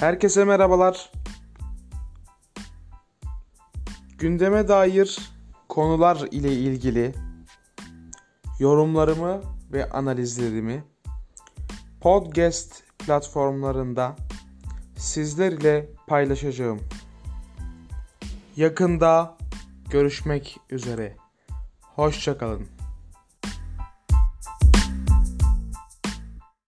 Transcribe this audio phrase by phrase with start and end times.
[0.00, 1.12] Herkese merhabalar.
[4.18, 5.18] Gündeme dair
[5.68, 7.14] konular ile ilgili
[8.58, 9.42] yorumlarımı
[9.72, 10.84] ve analizlerimi
[12.00, 14.16] podcast platformlarında
[14.96, 16.80] sizler ile paylaşacağım.
[18.56, 19.36] Yakında
[19.90, 21.16] görüşmek üzere.
[21.80, 22.77] Hoşçakalın.